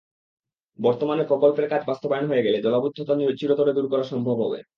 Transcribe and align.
বর্তমানে 0.79 1.23
প্রকল্পের 1.23 1.67
কাজ 1.69 1.81
বাস্তবায়ন 1.87 2.25
হয়ে 2.27 2.45
গেলে 2.45 2.57
জলাবদ্ধতা 2.61 3.13
চিরতরে 3.39 3.71
দূর 3.73 3.87
করা 3.89 4.03
সম্ভব 4.03 4.37
হবে। 4.43 4.59